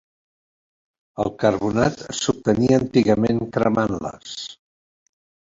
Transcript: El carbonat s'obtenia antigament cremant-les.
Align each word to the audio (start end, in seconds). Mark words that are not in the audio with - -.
El 1.23 1.29
carbonat 1.43 2.01
s'obtenia 2.21 2.79
antigament 2.85 3.43
cremant-les. 3.59 4.35